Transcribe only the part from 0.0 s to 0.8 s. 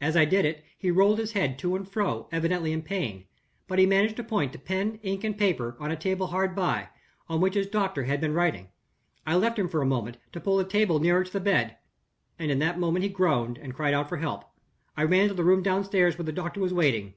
As I did it,